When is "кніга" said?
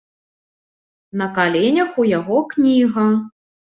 2.53-3.11